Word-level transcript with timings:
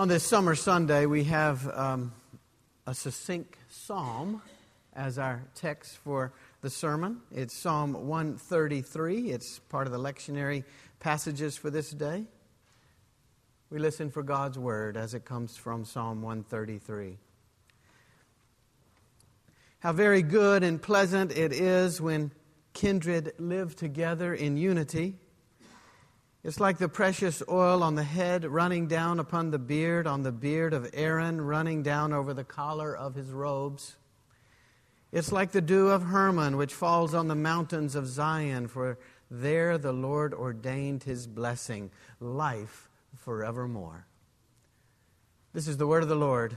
On 0.00 0.08
this 0.08 0.24
summer 0.24 0.54
Sunday, 0.54 1.04
we 1.04 1.24
have 1.24 1.68
um, 1.76 2.14
a 2.86 2.94
succinct 2.94 3.54
psalm 3.68 4.40
as 4.94 5.18
our 5.18 5.42
text 5.54 5.98
for 5.98 6.32
the 6.62 6.70
sermon. 6.70 7.20
It's 7.30 7.54
Psalm 7.54 8.08
133. 8.08 9.30
It's 9.30 9.58
part 9.58 9.86
of 9.86 9.92
the 9.92 9.98
lectionary 9.98 10.64
passages 11.00 11.58
for 11.58 11.68
this 11.68 11.90
day. 11.90 12.24
We 13.68 13.78
listen 13.78 14.10
for 14.10 14.22
God's 14.22 14.58
word 14.58 14.96
as 14.96 15.12
it 15.12 15.26
comes 15.26 15.58
from 15.58 15.84
Psalm 15.84 16.22
133. 16.22 17.18
How 19.80 19.92
very 19.92 20.22
good 20.22 20.62
and 20.62 20.80
pleasant 20.80 21.30
it 21.30 21.52
is 21.52 22.00
when 22.00 22.30
kindred 22.72 23.34
live 23.38 23.76
together 23.76 24.32
in 24.32 24.56
unity. 24.56 25.16
It's 26.42 26.58
like 26.58 26.78
the 26.78 26.88
precious 26.88 27.42
oil 27.50 27.82
on 27.82 27.96
the 27.96 28.02
head 28.02 28.46
running 28.46 28.86
down 28.86 29.20
upon 29.20 29.50
the 29.50 29.58
beard, 29.58 30.06
on 30.06 30.22
the 30.22 30.32
beard 30.32 30.72
of 30.72 30.88
Aaron 30.94 31.40
running 31.40 31.82
down 31.82 32.14
over 32.14 32.32
the 32.32 32.44
collar 32.44 32.96
of 32.96 33.14
his 33.14 33.28
robes. 33.28 33.96
It's 35.12 35.32
like 35.32 35.52
the 35.52 35.60
dew 35.60 35.88
of 35.88 36.04
Hermon, 36.04 36.56
which 36.56 36.72
falls 36.72 37.12
on 37.14 37.28
the 37.28 37.34
mountains 37.34 37.94
of 37.94 38.06
Zion, 38.06 38.68
for 38.68 38.98
there 39.30 39.76
the 39.76 39.92
Lord 39.92 40.32
ordained 40.32 41.02
his 41.02 41.26
blessing, 41.26 41.90
life 42.20 42.88
forevermore. 43.16 44.06
This 45.52 45.68
is 45.68 45.76
the 45.76 45.86
word 45.86 46.02
of 46.02 46.08
the 46.08 46.14
Lord. 46.14 46.56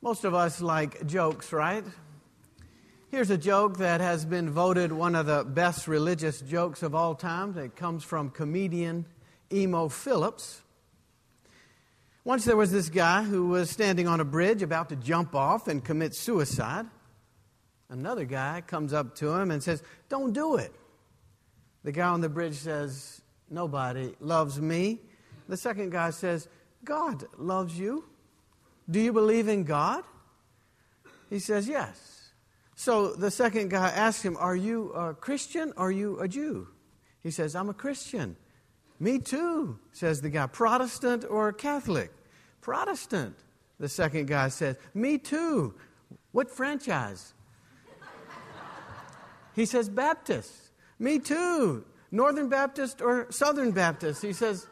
Most 0.00 0.24
of 0.24 0.34
us 0.34 0.60
like 0.60 1.06
jokes, 1.06 1.52
right? 1.52 1.84
Here's 3.12 3.28
a 3.28 3.36
joke 3.36 3.76
that 3.76 4.00
has 4.00 4.24
been 4.24 4.48
voted 4.48 4.90
one 4.90 5.14
of 5.14 5.26
the 5.26 5.44
best 5.44 5.86
religious 5.86 6.40
jokes 6.40 6.82
of 6.82 6.94
all 6.94 7.14
time. 7.14 7.58
It 7.58 7.76
comes 7.76 8.02
from 8.04 8.30
comedian 8.30 9.04
Emo 9.52 9.90
Philips. 9.90 10.62
Once 12.24 12.46
there 12.46 12.56
was 12.56 12.72
this 12.72 12.88
guy 12.88 13.22
who 13.22 13.48
was 13.48 13.68
standing 13.68 14.08
on 14.08 14.20
a 14.20 14.24
bridge 14.24 14.62
about 14.62 14.88
to 14.88 14.96
jump 14.96 15.34
off 15.34 15.68
and 15.68 15.84
commit 15.84 16.14
suicide. 16.14 16.86
Another 17.90 18.24
guy 18.24 18.62
comes 18.66 18.94
up 18.94 19.14
to 19.16 19.30
him 19.34 19.50
and 19.50 19.62
says, 19.62 19.82
Don't 20.08 20.32
do 20.32 20.56
it. 20.56 20.72
The 21.84 21.92
guy 21.92 22.08
on 22.08 22.22
the 22.22 22.30
bridge 22.30 22.56
says, 22.56 23.20
Nobody 23.50 24.14
loves 24.20 24.58
me. 24.58 25.00
The 25.50 25.58
second 25.58 25.92
guy 25.92 26.12
says, 26.12 26.48
God 26.82 27.26
loves 27.36 27.78
you. 27.78 28.06
Do 28.88 28.98
you 28.98 29.12
believe 29.12 29.48
in 29.48 29.64
God? 29.64 30.02
He 31.28 31.40
says, 31.40 31.68
Yes. 31.68 32.11
So 32.82 33.12
the 33.12 33.30
second 33.30 33.70
guy 33.70 33.90
asks 33.90 34.24
him, 34.24 34.36
Are 34.40 34.56
you 34.56 34.90
a 34.94 35.14
Christian? 35.14 35.72
Are 35.76 35.92
you 35.92 36.18
a 36.18 36.26
Jew? 36.26 36.66
He 37.22 37.30
says, 37.30 37.54
I'm 37.54 37.68
a 37.68 37.74
Christian. 37.74 38.34
Me 38.98 39.20
too, 39.20 39.78
says 39.92 40.20
the 40.20 40.30
guy. 40.30 40.48
Protestant 40.48 41.24
or 41.30 41.52
Catholic? 41.52 42.10
Protestant. 42.60 43.36
The 43.78 43.88
second 43.88 44.26
guy 44.26 44.48
says, 44.48 44.74
Me 44.94 45.16
too. 45.16 45.74
What 46.32 46.50
franchise? 46.50 47.34
he 49.54 49.64
says, 49.64 49.88
Baptist. 49.88 50.52
Me 50.98 51.20
too. 51.20 51.84
Northern 52.10 52.48
Baptist 52.48 53.00
or 53.00 53.28
Southern 53.30 53.70
Baptist? 53.70 54.22
He 54.22 54.32
says, 54.32 54.66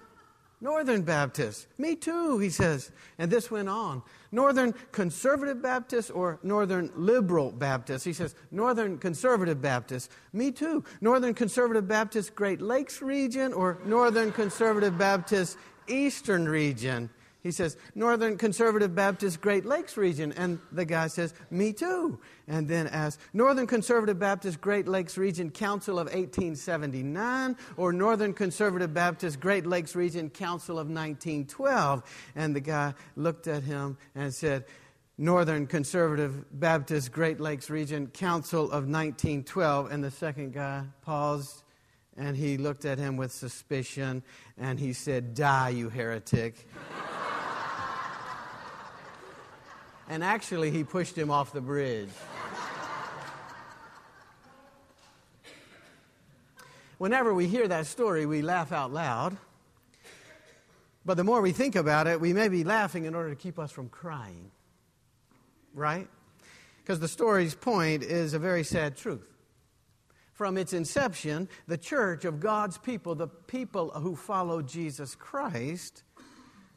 Northern 0.60 1.02
Baptist. 1.02 1.66
Me 1.78 1.96
too, 1.96 2.38
he 2.38 2.50
says. 2.50 2.90
And 3.18 3.30
this 3.30 3.50
went 3.50 3.68
on. 3.68 4.02
Northern 4.30 4.74
Conservative 4.92 5.62
Baptist 5.62 6.10
or 6.10 6.38
Northern 6.42 6.90
Liberal 6.94 7.50
Baptist? 7.50 8.04
He 8.04 8.12
says, 8.12 8.34
Northern 8.50 8.98
Conservative 8.98 9.62
Baptist. 9.62 10.10
Me 10.32 10.52
too. 10.52 10.84
Northern 11.00 11.34
Conservative 11.34 11.88
Baptist 11.88 12.34
Great 12.34 12.60
Lakes 12.60 13.00
region 13.00 13.52
or 13.54 13.78
Northern 13.86 14.32
Conservative 14.32 14.98
Baptist 14.98 15.56
Eastern 15.88 16.48
region? 16.48 17.08
He 17.42 17.50
says, 17.50 17.76
Northern 17.94 18.36
Conservative 18.36 18.94
Baptist 18.94 19.40
Great 19.40 19.64
Lakes 19.64 19.96
region. 19.96 20.32
And 20.32 20.58
the 20.72 20.84
guy 20.84 21.06
says, 21.06 21.32
Me 21.50 21.72
too. 21.72 22.20
And 22.46 22.68
then 22.68 22.86
asks, 22.88 23.22
Northern 23.32 23.66
Conservative 23.66 24.18
Baptist 24.18 24.60
Great 24.60 24.86
Lakes 24.86 25.16
Region 25.16 25.50
Council 25.50 25.98
of 25.98 26.06
1879 26.06 27.56
or 27.76 27.92
Northern 27.92 28.34
Conservative 28.34 28.92
Baptist 28.92 29.40
Great 29.40 29.66
Lakes 29.66 29.96
Region 29.96 30.28
Council 30.28 30.78
of 30.78 30.88
1912. 30.88 32.02
And 32.36 32.54
the 32.54 32.60
guy 32.60 32.94
looked 33.16 33.46
at 33.46 33.62
him 33.62 33.96
and 34.14 34.34
said, 34.34 34.66
Northern 35.16 35.66
Conservative 35.66 36.44
Baptist 36.58 37.12
Great 37.12 37.40
Lakes 37.40 37.70
Region 37.70 38.06
Council 38.08 38.64
of 38.64 38.86
1912. 38.86 39.90
And 39.90 40.04
the 40.04 40.10
second 40.10 40.52
guy 40.52 40.84
paused 41.02 41.62
and 42.16 42.36
he 42.36 42.58
looked 42.58 42.84
at 42.84 42.98
him 42.98 43.16
with 43.16 43.32
suspicion 43.32 44.22
and 44.58 44.78
he 44.78 44.92
said, 44.92 45.34
Die, 45.34 45.68
you 45.70 45.88
heretic. 45.88 46.66
And 50.10 50.24
actually, 50.24 50.72
he 50.72 50.82
pushed 50.82 51.16
him 51.16 51.30
off 51.30 51.52
the 51.52 51.60
bridge. 51.60 52.08
Whenever 56.98 57.32
we 57.32 57.46
hear 57.46 57.68
that 57.68 57.86
story, 57.86 58.26
we 58.26 58.42
laugh 58.42 58.72
out 58.72 58.92
loud. 58.92 59.36
But 61.06 61.16
the 61.16 61.22
more 61.22 61.40
we 61.40 61.52
think 61.52 61.76
about 61.76 62.08
it, 62.08 62.20
we 62.20 62.32
may 62.32 62.48
be 62.48 62.64
laughing 62.64 63.04
in 63.04 63.14
order 63.14 63.30
to 63.30 63.36
keep 63.36 63.56
us 63.56 63.70
from 63.70 63.88
crying. 63.88 64.50
Right? 65.74 66.08
Because 66.78 66.98
the 66.98 67.06
story's 67.06 67.54
point 67.54 68.02
is 68.02 68.34
a 68.34 68.40
very 68.40 68.64
sad 68.64 68.96
truth. 68.96 69.28
From 70.32 70.58
its 70.58 70.72
inception, 70.72 71.48
the 71.68 71.78
church 71.78 72.24
of 72.24 72.40
God's 72.40 72.78
people, 72.78 73.14
the 73.14 73.28
people 73.28 73.90
who 73.90 74.16
follow 74.16 74.60
Jesus 74.60 75.14
Christ, 75.14 76.02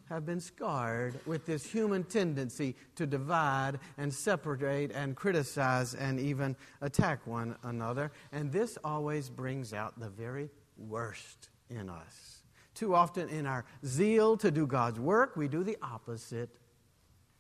have 0.10 0.26
been 0.26 0.40
scarred 0.40 1.20
with 1.26 1.46
this 1.46 1.66
human 1.66 2.04
tendency 2.04 2.76
to 2.96 3.06
divide 3.06 3.80
and 3.98 4.14
separate 4.14 4.92
and 4.92 5.16
criticize 5.16 5.94
and 5.94 6.20
even 6.20 6.56
attack 6.82 7.26
one 7.26 7.56
another. 7.64 8.12
And 8.32 8.52
this 8.52 8.78
always 8.84 9.30
brings 9.30 9.74
out 9.74 10.00
the 10.00 10.10
very 10.10 10.50
worst 10.78 11.50
in 11.70 11.90
us. 11.90 12.44
Too 12.74 12.96
often, 12.96 13.30
in 13.30 13.46
our 13.46 13.66
zeal 13.86 14.36
to 14.38 14.52
do 14.52 14.66
God's 14.66 15.00
work, 15.00 15.36
we 15.36 15.48
do 15.48 15.64
the 15.64 15.78
opposite 15.82 16.50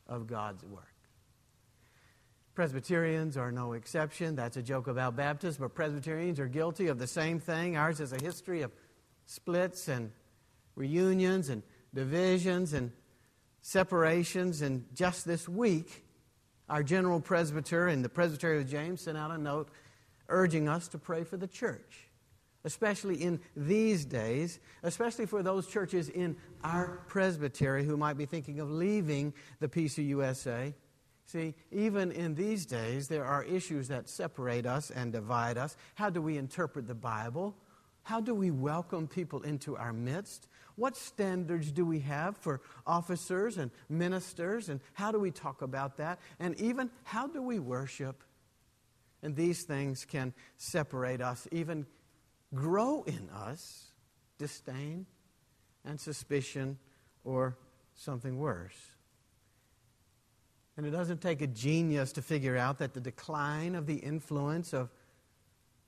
of 0.07 0.28
God's 0.28 0.63
work. 0.63 0.94
Presbyterians 2.56 3.35
are 3.35 3.51
no 3.51 3.74
exception. 3.74 4.35
That's 4.35 4.57
a 4.57 4.62
joke 4.62 4.88
about 4.88 5.16
Baptists, 5.16 5.57
but 5.57 5.74
Presbyterians 5.74 6.40
are 6.40 6.47
guilty 6.47 6.88
of 6.88 7.00
the 7.00 7.07
same 7.07 7.40
thing. 7.40 7.75
Ours 7.78 8.00
is 8.00 8.13
a 8.13 8.22
history 8.22 8.62
of 8.62 8.72
splits 9.25 9.88
and 9.88 10.12
reunions 10.75 11.50
and 11.50 11.63
divisions 11.94 12.74
and 12.74 12.92
separations. 13.62 14.62
And 14.62 14.86
just 14.94 15.26
this 15.26 15.48
week, 15.48 16.04
our 16.70 16.84
general 16.84 17.20
presbyter 17.20 17.88
in 17.88 18.02
the 18.02 18.09
Presbytery 18.09 18.62
of 18.62 18.70
James 18.70 19.02
sent 19.02 19.18
out 19.18 19.31
a 19.31 19.38
note 19.38 19.70
urging 20.30 20.70
us 20.70 20.88
to 20.90 20.98
pray 20.98 21.24
for 21.24 21.38
the 21.38 21.48
church, 21.48 22.08
especially 22.64 23.22
in 23.22 23.40
these 23.56 24.06
days, 24.06 24.59
especially 24.84 25.26
for 25.26 25.44
those 25.44 25.68
churches 25.68 26.09
in 26.09 26.36
our 26.64 27.04
presbytery 27.08 27.84
who 27.84 27.98
might 27.98 28.18
be 28.18 28.25
thinking 28.25 28.60
of 28.60 28.72
leaving 28.72 29.34
the 29.60 29.68
PCUSA. 29.68 30.74
See, 31.25 31.54
even 31.72 32.12
in 32.12 32.36
these 32.36 32.66
days, 32.66 33.08
there 33.08 33.25
are 33.25 33.44
issues 33.44 33.88
that 33.90 34.10
separate 34.10 34.66
us 34.66 34.92
and 34.92 35.12
divide 35.12 35.58
us. 35.58 35.75
How 35.96 36.10
do 36.10 36.22
we 36.22 36.38
interpret 36.38 36.88
the 36.88 36.96
Bible? 36.96 37.56
How 38.04 38.20
do 38.20 38.34
we 38.34 38.52
welcome 38.52 39.08
people 39.08 39.42
into 39.44 39.78
our 39.78 39.94
midst? 39.94 40.48
What 40.76 40.98
standards 40.98 41.72
do 41.72 41.86
we 41.86 42.00
have 42.00 42.38
for 42.38 42.62
officers 42.86 43.58
and 43.58 43.72
ministers? 43.90 44.70
And 44.70 44.80
how 44.94 45.12
do 45.12 45.20
we 45.20 45.32
talk 45.32 45.62
about 45.62 45.98
that? 45.98 46.20
And 46.40 46.60
even 46.60 46.90
how 47.04 47.28
do 47.28 47.42
we 47.42 47.60
worship? 47.60 48.24
And 49.22 49.36
these 49.36 49.64
things 49.64 50.06
can 50.06 50.34
separate 50.58 51.22
us, 51.22 51.48
even 51.52 51.86
grow 52.54 53.04
in 53.04 53.30
us 53.30 53.92
disdain 54.38 55.06
and 55.86 56.00
suspicion 56.00 56.78
or 57.24 57.58
something 57.96 58.38
worse. 58.38 58.76
And 60.76 60.86
it 60.86 60.92
doesn't 60.92 61.22
take 61.22 61.42
a 61.42 61.48
genius 61.48 62.12
to 62.14 62.22
figure 62.22 62.58
out 62.58 62.80
that 62.80 62.94
the 62.94 63.00
decline 63.00 63.76
of 63.76 63.86
the 63.86 63.96
influence 63.96 64.74
of 64.74 64.90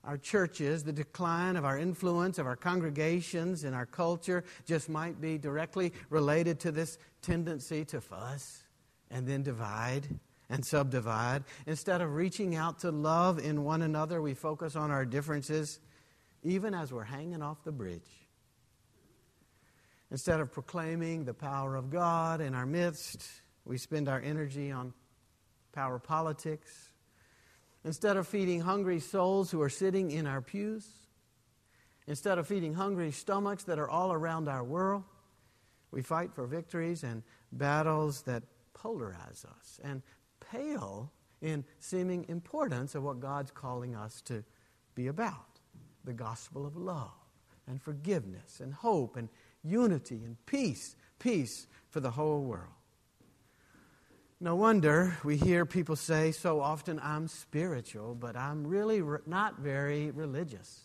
our 0.06 0.18
churches, 0.18 0.84
the 0.84 0.94
decline 0.94 1.56
of 1.56 1.66
our 1.66 1.78
influence, 1.78 2.38
of 2.38 2.46
our 2.46 2.56
congregations, 2.56 3.64
in 3.64 3.74
our 3.74 3.86
culture, 3.86 4.44
just 4.66 4.88
might 4.88 5.20
be 5.20 5.38
directly 5.38 5.92
related 6.10 6.60
to 6.62 6.72
this 6.72 6.98
tendency 7.22 7.84
to 7.86 8.00
fuss 8.00 8.64
and 9.10 9.28
then 9.28 9.42
divide 9.44 10.08
and 10.50 10.64
subdivide. 10.64 11.44
Instead 11.66 12.02
of 12.02 12.14
reaching 12.14 12.56
out 12.56 12.80
to 12.80 12.92
love 12.92 13.40
in 13.40 13.64
one 13.64 13.82
another, 13.82 14.22
we 14.22 14.34
focus 14.34 14.76
on 14.76 14.92
our 14.92 15.06
differences, 15.06 15.80
even 16.44 16.74
as 16.74 16.94
we're 16.94 17.04
hanging 17.04 17.42
off 17.42 17.64
the 17.64 17.72
bridge. 17.72 18.02
Instead 20.12 20.40
of 20.40 20.52
proclaiming 20.52 21.26
the 21.26 21.34
power 21.34 21.76
of 21.76 21.90
God 21.90 22.42
in 22.42 22.54
our 22.54 22.68
midst, 22.68 23.28
we 23.66 23.78
spend 23.80 24.08
our 24.08 24.22
energy 24.22 24.72
on 24.72 24.94
power 25.74 25.98
politics 25.98 26.92
Instead 27.86 28.18
of 28.18 28.28
feeding 28.28 28.60
hungry 28.60 29.00
souls 29.00 29.52
who 29.52 29.62
are 29.62 29.70
sitting 29.70 30.12
in 30.12 30.28
our 30.28 30.42
pews, 30.42 31.06
Instead 32.08 32.38
of 32.38 32.48
feeding 32.48 32.74
hungry 32.74 33.12
stomachs 33.12 33.64
that 33.64 33.80
are 33.80 33.90
all 33.90 34.14
around 34.14 34.48
our 34.48 34.64
world, 34.64 35.04
we 35.92 36.02
fight 36.02 36.34
for 36.34 36.46
victories 36.46 37.04
and 37.04 37.24
battles 37.52 38.22
that 38.24 38.44
polarize 38.76 39.46
us 39.46 39.80
and 39.84 40.02
pale 40.40 41.12
in 41.42 41.64
seeming 41.80 42.26
importance 42.30 42.96
of 42.96 43.04
what 43.04 43.20
God's 43.20 43.52
calling 43.52 43.96
us 43.96 44.22
to 44.22 44.44
be 44.94 45.08
about 45.08 45.60
the 46.04 46.14
gospel 46.14 46.66
of 46.66 46.76
love 46.76 47.12
and 47.68 47.82
forgiveness 47.82 48.60
and 48.60 48.74
hope 48.74 49.18
and 49.18 49.30
unity 49.64 50.22
and 50.24 50.38
peace, 50.46 50.96
peace 51.18 51.66
for 51.90 52.00
the 52.00 52.12
whole 52.12 52.42
world. 52.42 52.74
No 54.42 54.56
wonder 54.56 55.18
we 55.24 55.38
hear 55.38 55.66
people 55.66 55.96
say 55.96 56.32
so 56.32 56.60
often, 56.60 57.00
I'm 57.02 57.28
spiritual, 57.28 58.16
but 58.16 58.36
I'm 58.36 58.68
really 58.68 59.02
re- 59.02 59.20
not 59.26 59.60
very 59.60 60.12
religious. 60.12 60.82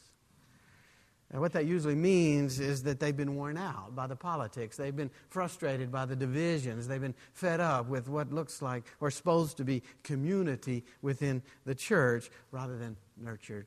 And 1.33 1.41
what 1.41 1.53
that 1.53 1.67
usually 1.67 1.95
means 1.95 2.59
is 2.59 2.83
that 2.85 2.99
they've 2.99 3.17
been 3.17 3.37
worn 3.37 3.57
out 3.57 3.95
by 3.95 4.07
the 4.09 4.17
politics. 4.17 4.77
They've 4.77 4.95
been 4.95 5.11
frustrated 5.29 5.91
by 5.91 6.05
the 6.07 6.17
divisions. 6.17 6.89
They've 6.89 7.01
been 7.01 7.15
fed 7.35 7.61
up 7.61 7.89
with 7.89 8.09
what 8.09 8.33
looks 8.33 8.63
like 8.63 8.85
or 9.01 9.11
supposed 9.11 9.57
to 9.59 9.65
be 9.65 9.83
community 10.03 10.85
within 11.03 11.43
the 11.65 11.75
church 11.75 12.31
rather 12.51 12.77
than 12.77 12.97
nurtured 13.17 13.67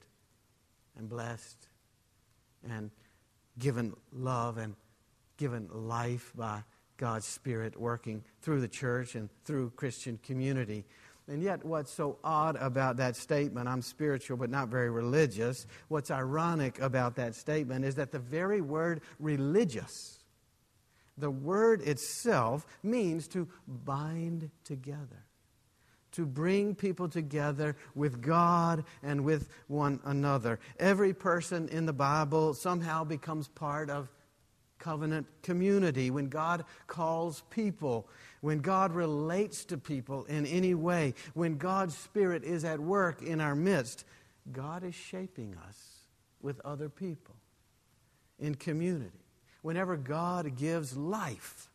and 0.97 1.09
blessed 1.09 1.67
and 2.69 2.91
given 3.59 3.93
love 4.11 4.57
and 4.57 4.75
given 5.37 5.69
life 5.71 6.33
by 6.35 6.63
God's 6.97 7.25
Spirit 7.25 7.79
working 7.79 8.23
through 8.41 8.61
the 8.61 8.67
church 8.67 9.15
and 9.15 9.29
through 9.45 9.71
Christian 9.71 10.19
community. 10.23 10.85
And 11.27 11.41
yet, 11.41 11.63
what's 11.63 11.93
so 11.93 12.17
odd 12.23 12.57
about 12.57 12.97
that 12.97 13.15
statement, 13.15 13.69
I'm 13.69 13.81
spiritual 13.81 14.37
but 14.37 14.49
not 14.49 14.67
very 14.67 14.89
religious, 14.89 15.65
what's 15.87 16.11
ironic 16.11 16.79
about 16.79 17.15
that 17.15 17.33
statement 17.35 17.85
is 17.85 17.95
that 17.95 18.11
the 18.11 18.19
very 18.19 18.59
word 18.59 19.01
religious, 19.19 20.19
the 21.17 21.31
word 21.31 21.81
itself, 21.81 22.65
means 22.83 23.29
to 23.29 23.47
bind 23.67 24.51
together, 24.65 25.23
to 26.11 26.25
bring 26.25 26.75
people 26.75 27.07
together 27.07 27.77
with 27.95 28.21
God 28.21 28.83
and 29.01 29.23
with 29.23 29.47
one 29.67 30.01
another. 30.03 30.59
Every 30.77 31.13
person 31.13 31.69
in 31.69 31.85
the 31.85 31.93
Bible 31.93 32.53
somehow 32.53 33.05
becomes 33.05 33.47
part 33.47 33.89
of 33.89 34.09
covenant 34.83 35.25
community, 35.41 36.11
when 36.11 36.27
God 36.27 36.65
calls 36.87 37.43
people, 37.49 38.07
when 38.41 38.59
God 38.59 38.91
relates 38.91 39.63
to 39.65 39.77
people 39.77 40.25
in 40.25 40.45
any 40.45 40.73
way, 40.73 41.13
when 41.33 41.57
God's 41.57 41.95
Spirit 41.95 42.43
is 42.43 42.65
at 42.65 42.79
work 42.79 43.21
in 43.21 43.39
our 43.39 43.55
midst, 43.55 44.03
God 44.51 44.83
is 44.83 44.93
shaping 44.93 45.55
us 45.69 45.77
with 46.41 46.59
other 46.65 46.89
people 46.89 47.35
in 48.39 48.55
community. 48.55 49.25
Whenever 49.61 49.95
God 49.95 50.57
gives 50.57 50.97
life, 50.97 51.69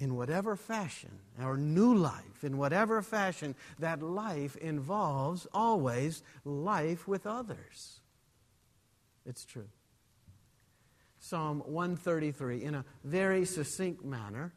in 0.00 0.16
whatever 0.16 0.56
fashion, 0.56 1.20
or 1.40 1.56
new 1.56 1.94
life, 1.94 2.42
in 2.42 2.58
whatever 2.58 3.00
fashion, 3.00 3.54
that 3.78 4.02
life 4.02 4.56
involves 4.56 5.46
always 5.54 6.24
life 6.44 7.06
with 7.06 7.28
others. 7.28 8.00
It's 9.24 9.44
true. 9.44 9.68
Psalm 11.24 11.62
133, 11.64 12.62
in 12.62 12.74
a 12.74 12.84
very 13.02 13.46
succinct 13.46 14.04
manner, 14.04 14.52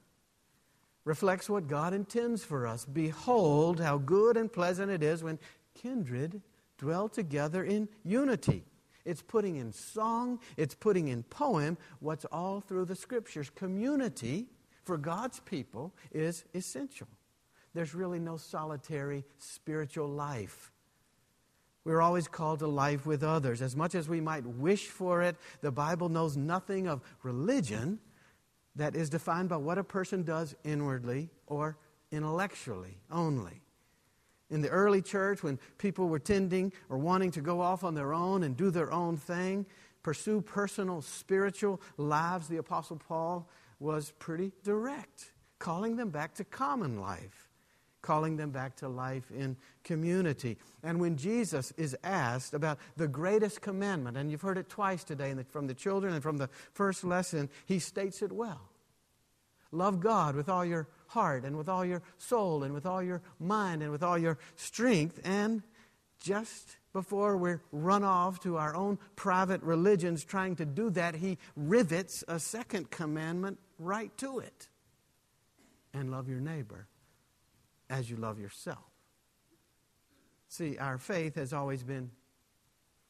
reflects 1.06 1.50
what 1.50 1.70
God 1.70 1.94
intends 1.94 2.44
for 2.44 2.68
us. 2.68 2.84
Behold, 2.84 3.80
how 3.80 3.98
good 3.98 4.36
and 4.36 4.52
pleasant 4.52 4.92
it 4.92 5.02
is 5.02 5.24
when 5.24 5.40
kindred 5.76 6.42
dwell 6.78 7.08
together 7.08 7.64
in 7.64 7.88
unity. 8.04 8.66
It's 9.06 9.22
putting 9.22 9.56
in 9.56 9.72
song, 9.72 10.40
it's 10.58 10.76
putting 10.76 11.08
in 11.08 11.24
poem 11.24 11.78
what's 12.02 12.26
all 12.26 12.60
through 12.60 12.84
the 12.84 12.98
scriptures. 12.98 13.50
Community 13.50 14.48
for 14.84 14.98
God's 14.98 15.40
people 15.40 15.96
is 16.12 16.44
essential. 16.54 17.08
There's 17.76 17.96
really 17.96 18.20
no 18.20 18.36
solitary 18.36 19.24
spiritual 19.38 20.10
life. 20.10 20.74
We're 21.88 22.02
always 22.02 22.28
called 22.28 22.60
to 22.60 22.68
life 22.68 23.06
with 23.06 23.24
others. 23.24 23.62
As 23.62 23.74
much 23.74 23.96
as 23.96 24.10
we 24.10 24.20
might 24.20 24.46
wish 24.46 24.88
for 24.88 25.22
it, 25.22 25.38
the 25.62 25.72
Bible 25.72 26.10
knows 26.10 26.36
nothing 26.36 26.86
of 26.86 27.02
religion 27.24 28.00
that 28.76 28.94
is 28.94 29.10
defined 29.10 29.48
by 29.48 29.56
what 29.56 29.78
a 29.78 29.86
person 29.86 30.24
does 30.24 30.54
inwardly 30.66 31.30
or 31.46 31.78
intellectually 32.12 32.98
only. 33.10 33.62
In 34.50 34.62
the 34.62 34.68
early 34.68 35.02
church, 35.02 35.44
when 35.44 35.58
people 35.78 36.10
were 36.10 36.20
tending 36.20 36.74
or 36.90 36.98
wanting 36.98 37.32
to 37.32 37.40
go 37.40 37.62
off 37.62 37.86
on 37.86 37.96
their 37.96 38.14
own 38.14 38.44
and 38.44 38.58
do 38.58 38.70
their 38.70 38.92
own 38.92 39.16
thing, 39.16 39.66
pursue 40.04 40.42
personal 40.42 41.02
spiritual 41.02 41.80
lives, 41.96 42.50
the 42.50 42.58
Apostle 42.58 42.98
Paul 42.98 43.48
was 43.80 44.12
pretty 44.20 44.52
direct, 44.62 45.32
calling 45.58 45.96
them 45.96 46.10
back 46.10 46.34
to 46.34 46.44
common 46.44 47.00
life 47.00 47.47
calling 48.02 48.38
them 48.38 48.52
back 48.52 48.76
to 48.78 48.88
life 48.88 49.30
in 49.32 49.58
community. 49.84 50.58
And 50.84 51.00
when 51.00 51.18
Jesus 51.18 51.74
is 51.78 51.96
asked 52.04 52.54
about 52.54 52.78
the 52.96 53.08
greatest 53.08 53.62
commandment, 53.62 54.18
and 54.18 54.32
you've 54.32 54.42
heard 54.42 54.58
it 54.58 54.70
twice 54.70 55.04
today 55.04 55.36
from 55.50 55.68
the 55.68 55.74
children 55.74 56.14
and 56.14 56.24
from 56.24 56.38
the 56.38 56.50
first 56.74 57.04
lesson, 57.04 57.50
he 57.66 57.80
states 57.80 58.22
it 58.22 58.32
well. 58.32 58.70
Love 59.72 60.00
God 60.00 60.36
with 60.36 60.48
all 60.48 60.64
your 60.64 60.88
heart 61.08 61.44
and 61.44 61.58
with 61.58 61.68
all 61.68 61.84
your 61.84 62.02
soul 62.18 62.64
and 62.64 62.74
with 62.74 62.86
all 62.86 63.04
your 63.04 63.22
mind 63.40 63.82
and 63.82 63.92
with 63.92 64.04
all 64.04 64.18
your 64.18 64.38
strength. 64.56 65.20
And 65.26 65.62
just 66.20 66.78
before 66.94 67.38
we 67.38 67.56
run 67.72 68.04
off 68.04 68.40
to 68.42 68.58
our 68.58 68.76
own 68.76 68.98
private 69.16 69.62
religions 69.64 70.24
trying 70.24 70.56
to 70.56 70.66
do 70.66 70.90
that, 70.92 71.16
he 71.16 71.38
rivets 71.56 72.24
a 72.28 72.40
second 72.40 72.90
commandment 72.90 73.60
right 73.78 74.16
to 74.20 74.40
it. 74.40 74.70
And 75.94 76.10
love 76.12 76.30
your 76.30 76.40
neighbor 76.40 76.88
as 77.90 78.10
you 78.10 78.18
love 78.18 78.40
yourself. 78.40 78.84
See, 80.50 80.78
our 80.78 80.98
faith 80.98 81.36
has 81.36 81.54
always 81.54 81.84
been 81.84 82.12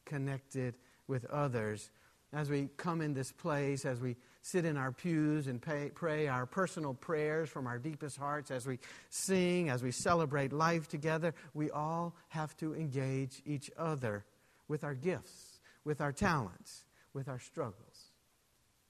connected 0.04 0.74
with 1.06 1.24
others. 1.26 1.90
As 2.32 2.50
we 2.50 2.68
come 2.76 3.00
in 3.00 3.14
this 3.14 3.32
place, 3.32 3.84
as 3.84 4.00
we 4.00 4.16
sit 4.42 4.64
in 4.64 4.76
our 4.76 4.92
pews 4.92 5.46
and 5.46 5.60
pay, 5.60 5.90
pray 5.94 6.26
our 6.26 6.46
personal 6.46 6.94
prayers 6.94 7.48
from 7.48 7.66
our 7.66 7.78
deepest 7.78 8.16
hearts, 8.16 8.50
as 8.50 8.66
we 8.66 8.78
sing, 9.08 9.70
as 9.70 9.82
we 9.82 9.90
celebrate 9.90 10.52
life 10.52 10.88
together, 10.88 11.34
we 11.54 11.70
all 11.70 12.14
have 12.28 12.56
to 12.58 12.74
engage 12.74 13.42
each 13.46 13.70
other 13.78 14.24
with 14.66 14.84
our 14.84 14.94
gifts, 14.94 15.60
with 15.84 16.00
our 16.00 16.12
talents, 16.12 16.84
with 17.14 17.28
our 17.28 17.38
struggles, 17.38 18.12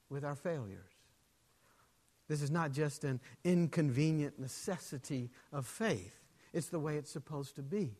with 0.09 0.25
our 0.25 0.35
failures. 0.35 0.98
This 2.29 2.41
is 2.43 2.51
not 2.51 2.71
just 2.71 3.03
an 3.03 3.19
inconvenient 3.43 4.39
necessity 4.39 5.29
of 5.51 5.65
faith, 5.65 6.15
it's 6.53 6.67
the 6.67 6.79
way 6.79 6.95
it's 6.95 7.11
supposed 7.11 7.55
to 7.55 7.61
be. 7.61 7.97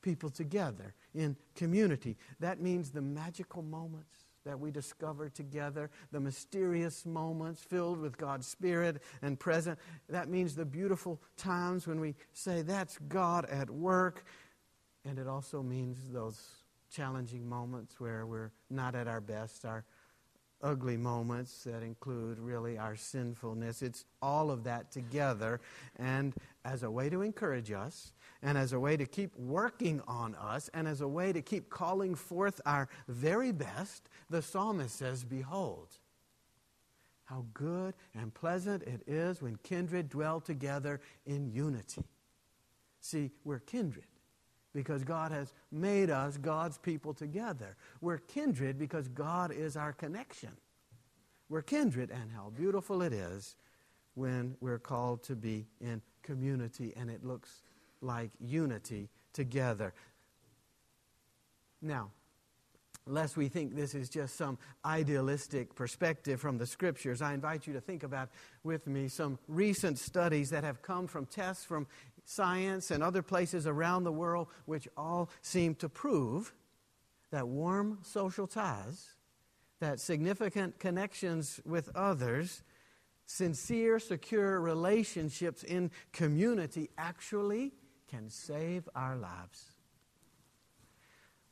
People 0.00 0.30
together 0.30 0.94
in 1.14 1.36
community. 1.56 2.16
That 2.38 2.60
means 2.60 2.90
the 2.90 3.02
magical 3.02 3.62
moments 3.62 4.26
that 4.44 4.58
we 4.58 4.70
discover 4.70 5.28
together, 5.28 5.90
the 6.12 6.20
mysterious 6.20 7.04
moments 7.04 7.62
filled 7.62 7.98
with 7.98 8.16
God's 8.16 8.46
Spirit 8.46 9.02
and 9.22 9.38
present. 9.38 9.78
That 10.08 10.28
means 10.28 10.54
the 10.54 10.64
beautiful 10.64 11.20
times 11.36 11.86
when 11.86 12.00
we 12.00 12.14
say, 12.32 12.62
That's 12.62 12.98
God 13.08 13.44
at 13.46 13.68
work. 13.68 14.24
And 15.04 15.18
it 15.18 15.26
also 15.26 15.62
means 15.62 15.98
those 16.12 16.40
challenging 16.90 17.46
moments 17.48 18.00
where 18.00 18.24
we're 18.24 18.52
not 18.70 18.94
at 18.94 19.08
our 19.08 19.20
best, 19.20 19.64
our 19.64 19.84
ugly 20.62 20.96
moments 20.96 21.64
that 21.64 21.82
include 21.82 22.38
really 22.38 22.78
our 22.78 22.96
sinfulness. 22.96 23.82
It's 23.82 24.04
all 24.20 24.50
of 24.50 24.64
that 24.64 24.90
together. 24.90 25.60
And 25.96 26.34
as 26.64 26.82
a 26.82 26.90
way 26.90 27.08
to 27.10 27.22
encourage 27.22 27.70
us, 27.70 28.12
and 28.42 28.56
as 28.58 28.72
a 28.72 28.80
way 28.80 28.96
to 28.96 29.06
keep 29.06 29.36
working 29.36 30.00
on 30.06 30.34
us, 30.34 30.70
and 30.74 30.86
as 30.86 31.00
a 31.00 31.08
way 31.08 31.32
to 31.32 31.42
keep 31.42 31.70
calling 31.70 32.14
forth 32.14 32.60
our 32.66 32.88
very 33.08 33.52
best, 33.52 34.08
the 34.30 34.42
psalmist 34.42 34.96
says, 34.96 35.24
Behold, 35.24 35.88
how 37.24 37.44
good 37.52 37.94
and 38.14 38.32
pleasant 38.32 38.82
it 38.84 39.02
is 39.06 39.42
when 39.42 39.56
kindred 39.62 40.08
dwell 40.08 40.40
together 40.40 41.00
in 41.26 41.50
unity. 41.50 42.04
See, 43.00 43.30
we're 43.44 43.60
kindred 43.60 44.06
because 44.74 45.04
God 45.04 45.32
has 45.32 45.52
made 45.72 46.10
us 46.10 46.36
God's 46.36 46.78
people 46.78 47.14
together. 47.14 47.76
We're 48.00 48.18
kindred 48.18 48.78
because 48.78 49.08
God 49.08 49.52
is 49.52 49.76
our 49.76 49.92
connection. 49.92 50.50
We're 51.48 51.62
kindred, 51.62 52.10
and 52.10 52.30
how 52.30 52.52
beautiful 52.54 53.00
it 53.02 53.12
is 53.12 53.56
when 54.14 54.56
we're 54.60 54.78
called 54.78 55.22
to 55.24 55.36
be 55.36 55.66
in 55.80 56.02
community 56.22 56.92
and 56.96 57.08
it 57.08 57.24
looks 57.24 57.62
like 58.02 58.30
unity 58.40 59.08
together. 59.32 59.94
Now, 61.80 62.10
lest 63.06 63.36
we 63.36 63.48
think 63.48 63.74
this 63.74 63.94
is 63.94 64.08
just 64.08 64.36
some 64.36 64.58
idealistic 64.84 65.74
perspective 65.74 66.40
from 66.40 66.58
the 66.58 66.66
scriptures, 66.66 67.22
I 67.22 67.32
invite 67.32 67.66
you 67.66 67.72
to 67.74 67.80
think 67.80 68.02
about 68.02 68.28
with 68.62 68.86
me 68.86 69.08
some 69.08 69.38
recent 69.48 69.98
studies 69.98 70.50
that 70.50 70.64
have 70.64 70.82
come 70.82 71.06
from 71.06 71.24
tests 71.26 71.64
from 71.64 71.86
science 72.28 72.90
and 72.90 73.02
other 73.02 73.22
places 73.22 73.66
around 73.66 74.04
the 74.04 74.12
world, 74.12 74.48
which 74.66 74.86
all 74.98 75.30
seem 75.40 75.74
to 75.74 75.88
prove 75.88 76.52
that 77.30 77.48
warm 77.48 77.98
social 78.02 78.46
ties, 78.46 79.14
that 79.80 79.98
significant 79.98 80.78
connections 80.78 81.58
with 81.64 81.88
others, 81.94 82.62
sincere, 83.24 83.98
secure 83.98 84.60
relationships 84.60 85.62
in 85.62 85.90
community 86.12 86.90
actually 86.98 87.72
can 88.08 88.28
save 88.28 88.86
our 88.94 89.16
lives. 89.16 89.72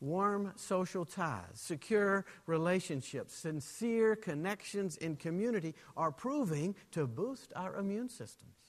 Warm 0.00 0.52
social 0.56 1.06
ties, 1.06 1.54
secure 1.54 2.26
relationships, 2.44 3.34
sincere 3.34 4.14
connections 4.14 4.98
in 4.98 5.16
community 5.16 5.74
are 5.96 6.12
proving 6.12 6.74
to 6.90 7.06
boost 7.06 7.54
our 7.56 7.76
immune 7.76 8.10
systems. 8.10 8.65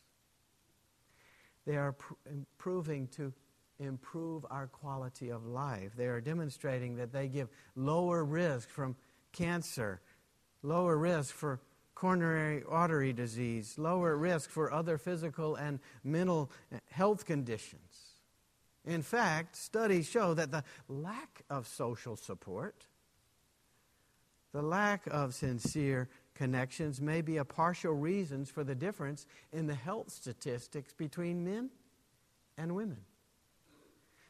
They 1.67 1.75
are 1.75 1.91
pr- 1.91 2.13
proving 2.57 3.07
to 3.17 3.33
improve 3.77 4.45
our 4.49 4.67
quality 4.67 5.29
of 5.29 5.45
life. 5.45 5.91
They 5.95 6.07
are 6.07 6.21
demonstrating 6.21 6.95
that 6.95 7.11
they 7.11 7.27
give 7.27 7.49
lower 7.75 8.23
risk 8.23 8.69
from 8.69 8.95
cancer, 9.33 9.99
lower 10.63 10.97
risk 10.97 11.35
for 11.35 11.59
coronary 11.93 12.63
artery 12.67 13.11
disease, 13.11 13.77
lower 13.77 14.15
risk 14.15 14.49
for 14.49 14.71
other 14.71 14.97
physical 14.97 15.55
and 15.55 15.79
mental 16.03 16.49
eh, 16.71 16.77
health 16.89 17.25
conditions. 17.25 18.13
In 18.85 19.01
fact, 19.01 19.57
studies 19.57 20.09
show 20.09 20.33
that 20.35 20.51
the 20.51 20.63
lack 20.87 21.41
of 21.49 21.67
social 21.67 22.15
support, 22.15 22.85
the 24.53 24.61
lack 24.61 25.05
of 25.07 25.33
sincere 25.33 26.07
connections 26.37 27.01
may 27.01 27.21
be 27.21 27.37
a 27.37 27.45
partial 27.45 27.93
reasons 27.93 28.49
for 28.49 28.63
the 28.63 28.75
difference 28.75 29.25
in 29.51 29.67
the 29.67 29.75
health 29.75 30.11
statistics 30.11 30.93
between 30.93 31.43
men 31.43 31.69
and 32.57 32.75
women. 32.75 32.99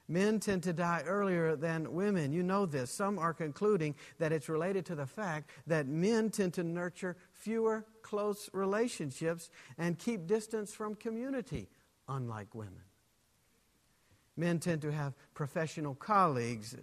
Men 0.07 0.39
tend 0.39 0.63
to 0.63 0.71
die 0.71 1.03
earlier 1.05 1.57
than 1.57 1.93
women. 1.93 2.31
You 2.31 2.41
know 2.41 2.65
this. 2.65 2.89
Some 2.89 3.19
are 3.19 3.33
concluding 3.33 3.93
that 4.19 4.31
it's 4.31 4.47
related 4.47 4.85
to 4.85 4.95
the 4.95 5.05
fact 5.05 5.49
that 5.67 5.87
men 5.87 6.29
tend 6.29 6.53
to 6.53 6.63
nurture 6.63 7.17
fewer 7.33 7.85
close 8.01 8.49
relationships 8.53 9.49
and 9.77 9.99
keep 9.99 10.25
distance 10.25 10.73
from 10.73 10.95
community, 10.95 11.67
unlike 12.07 12.55
women. 12.55 12.83
Men 14.37 14.59
tend 14.59 14.81
to 14.83 14.93
have 14.93 15.13
professional 15.33 15.93
colleagues, 15.93 16.73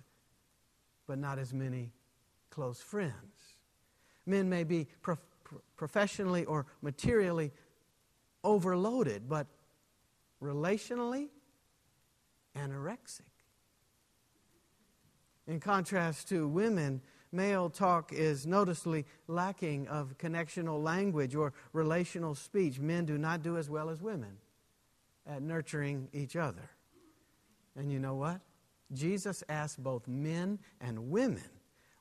but 1.07 1.19
not 1.19 1.39
as 1.39 1.55
many 1.55 1.93
close 2.51 2.81
friends. 2.81 3.34
Men 4.27 4.49
may 4.49 4.65
be 4.65 4.87
prof- 5.03 5.19
professionally 5.77 6.45
or 6.45 6.67
materially 6.83 7.53
overloaded, 8.43 9.29
but 9.29 9.47
relationally 10.43 11.29
anorexic. 12.57 13.23
In 15.47 15.61
contrast 15.61 16.29
to 16.29 16.49
women, 16.49 17.03
male 17.33 17.69
talk 17.69 18.13
is 18.13 18.47
noticeably 18.47 19.05
lacking 19.27 19.89
of 19.89 20.17
connectional 20.19 20.83
language 20.83 21.35
or 21.35 21.53
relational 21.73 22.35
speech. 22.35 22.79
Men 22.79 23.05
do 23.05 23.19
not 23.19 23.43
do 23.43 23.57
as 23.57 23.69
well 23.69 23.91
as 23.91 24.01
women 24.01 24.39
at 25.27 25.43
nurturing 25.43 26.09
each 26.13 26.37
other. 26.37 26.71
And 27.77 27.91
you 27.91 27.99
know 27.99 28.15
what? 28.15 28.41
Jesus 28.93 29.43
asked 29.49 29.83
both 29.83 30.07
men 30.07 30.59
and 30.81 31.11
women, 31.11 31.51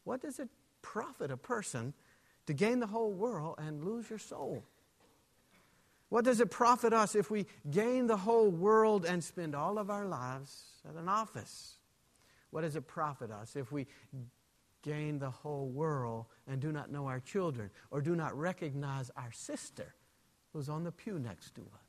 What 0.03 0.21
does 0.21 0.39
it 0.39 0.49
profit 0.81 1.31
a 1.31 1.37
person 1.37 1.93
to 2.47 2.53
gain 2.53 2.79
the 2.79 2.87
whole 2.87 3.11
world 3.11 3.55
and 3.57 3.83
lose 3.83 4.09
your 4.09 4.19
soul? 4.19 4.63
What 6.09 6.25
does 6.25 6.39
it 6.39 6.51
profit 6.51 6.93
us 6.93 7.15
if 7.15 7.31
we 7.31 7.47
gain 7.71 8.05
the 8.05 8.17
whole 8.17 8.49
world 8.49 9.05
and 9.05 9.23
spend 9.23 9.55
all 9.55 9.79
of 9.79 9.89
our 9.89 10.05
lives 10.05 10.65
at 10.87 10.95
an 10.95 11.09
office? 11.09 11.77
What 12.51 12.61
does 12.61 12.75
it 12.75 12.85
profit 12.87 13.31
us 13.31 13.55
if 13.55 13.71
we 13.71 13.87
gain 14.83 15.17
the 15.17 15.31
whole 15.31 15.69
world 15.69 16.27
and 16.47 16.61
do 16.61 16.71
not 16.71 16.91
know 16.91 17.07
our 17.07 17.19
children 17.19 17.71
or 17.89 17.99
do 17.99 18.15
not 18.15 18.37
recognize 18.37 19.09
our 19.17 19.31
sister 19.31 19.95
who's 20.51 20.69
on 20.69 20.83
the 20.83 20.91
pew 20.91 21.17
next 21.17 21.55
to 21.55 21.61
us? 21.61 21.87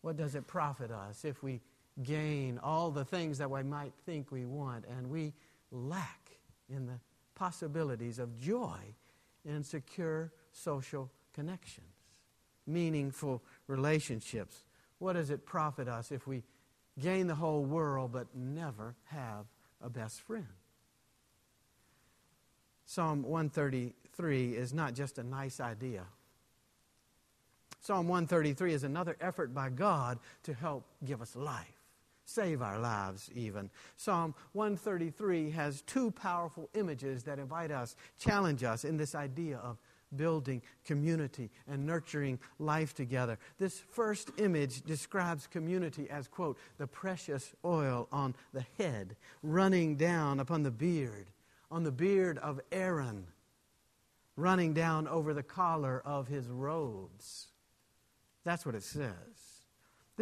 What 0.00 0.16
does 0.16 0.34
it 0.34 0.48
profit 0.48 0.90
us 0.90 1.24
if 1.24 1.40
we 1.42 1.60
gain 2.02 2.58
all 2.62 2.90
the 2.90 3.04
things 3.04 3.38
that 3.38 3.50
we 3.50 3.62
might 3.62 3.92
think 4.06 4.32
we 4.32 4.44
want 4.44 4.86
and 4.86 5.08
we 5.08 5.34
lack 5.70 6.30
in 6.68 6.86
the 6.86 6.98
possibilities 7.36 8.18
of 8.18 8.36
joy 8.40 8.78
in 9.44 9.62
secure 9.62 10.32
social 10.52 11.10
connections? 11.34 11.92
meaningful 12.66 13.42
relationships. 13.66 14.64
What 14.98 15.14
does 15.14 15.30
it 15.30 15.44
profit 15.44 15.88
us 15.88 16.12
if 16.12 16.26
we 16.26 16.42
gain 17.00 17.26
the 17.26 17.34
whole 17.34 17.64
world 17.64 18.12
but 18.12 18.28
never 18.34 18.94
have 19.06 19.46
a 19.80 19.90
best 19.90 20.20
friend? 20.20 20.46
Psalm 22.84 23.22
133 23.22 24.54
is 24.54 24.74
not 24.74 24.94
just 24.94 25.18
a 25.18 25.22
nice 25.22 25.60
idea. 25.60 26.04
Psalm 27.80 28.06
133 28.06 28.74
is 28.74 28.84
another 28.84 29.16
effort 29.20 29.52
by 29.52 29.68
God 29.68 30.18
to 30.44 30.54
help 30.54 30.84
give 31.04 31.20
us 31.20 31.34
life, 31.34 31.81
save 32.24 32.62
our 32.62 32.78
lives, 32.78 33.30
even. 33.34 33.70
Psalm 33.96 34.34
133 34.52 35.50
has 35.50 35.82
two 35.82 36.10
powerful 36.10 36.68
images 36.74 37.22
that 37.24 37.38
invite 37.38 37.70
us, 37.70 37.96
challenge 38.18 38.62
us 38.64 38.84
in 38.84 38.96
this 38.96 39.14
idea 39.14 39.58
of 39.58 39.78
building 40.16 40.62
community 40.84 41.50
and 41.66 41.86
nurturing 41.86 42.38
life 42.58 42.94
together. 42.94 43.38
This 43.58 43.78
first 43.78 44.30
image 44.38 44.82
describes 44.82 45.46
community 45.46 46.08
as, 46.10 46.28
quote, 46.28 46.58
the 46.78 46.86
precious 46.86 47.54
oil 47.64 48.08
on 48.12 48.34
the 48.52 48.64
head 48.78 49.16
running 49.42 49.96
down 49.96 50.40
upon 50.40 50.62
the 50.62 50.70
beard, 50.70 51.28
on 51.70 51.82
the 51.82 51.92
beard 51.92 52.38
of 52.38 52.60
Aaron, 52.70 53.26
running 54.36 54.72
down 54.72 55.08
over 55.08 55.34
the 55.34 55.42
collar 55.42 56.02
of 56.04 56.28
his 56.28 56.46
robes. 56.48 57.48
That's 58.44 58.66
what 58.66 58.74
it 58.74 58.82
says. 58.82 59.51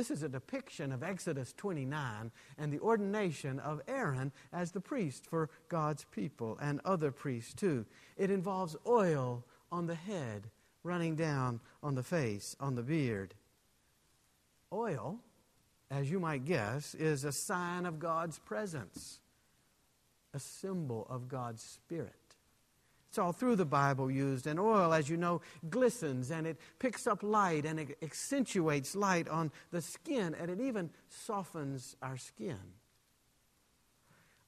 This 0.00 0.10
is 0.10 0.22
a 0.22 0.30
depiction 0.30 0.92
of 0.92 1.02
Exodus 1.02 1.52
29 1.58 2.30
and 2.56 2.72
the 2.72 2.80
ordination 2.80 3.58
of 3.58 3.82
Aaron 3.86 4.32
as 4.50 4.72
the 4.72 4.80
priest 4.80 5.26
for 5.26 5.50
God's 5.68 6.06
people 6.10 6.56
and 6.58 6.80
other 6.86 7.10
priests 7.10 7.52
too. 7.52 7.84
It 8.16 8.30
involves 8.30 8.76
oil 8.86 9.44
on 9.70 9.86
the 9.86 9.94
head, 9.94 10.48
running 10.84 11.16
down 11.16 11.60
on 11.82 11.96
the 11.96 12.02
face, 12.02 12.56
on 12.58 12.76
the 12.76 12.82
beard. 12.82 13.34
Oil, 14.72 15.18
as 15.90 16.10
you 16.10 16.18
might 16.18 16.46
guess, 16.46 16.94
is 16.94 17.24
a 17.24 17.30
sign 17.30 17.84
of 17.84 17.98
God's 17.98 18.38
presence, 18.38 19.20
a 20.32 20.38
symbol 20.38 21.06
of 21.10 21.28
God's 21.28 21.62
Spirit. 21.62 22.19
It's 23.10 23.18
all 23.18 23.32
through 23.32 23.56
the 23.56 23.64
Bible 23.64 24.08
used. 24.08 24.46
And 24.46 24.60
oil, 24.60 24.94
as 24.94 25.08
you 25.08 25.16
know, 25.16 25.40
glistens 25.68 26.30
and 26.30 26.46
it 26.46 26.58
picks 26.78 27.08
up 27.08 27.24
light 27.24 27.66
and 27.66 27.80
it 27.80 27.98
accentuates 28.02 28.94
light 28.94 29.28
on 29.28 29.50
the 29.72 29.82
skin 29.82 30.36
and 30.40 30.48
it 30.48 30.60
even 30.60 30.90
softens 31.08 31.96
our 32.02 32.16
skin. 32.16 32.60